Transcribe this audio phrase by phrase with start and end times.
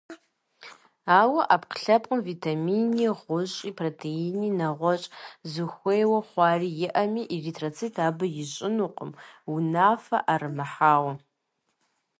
[1.19, 5.11] Ауэ ӏэпкълъэпкъым витамини, гъущӏи, протеини, нэгъущӏ
[5.51, 9.11] зыхуейуэ хъуари иӏэми, эритроцит абы ищӏынукъым,
[9.53, 11.13] унафэ ӏэрымыхьауэ.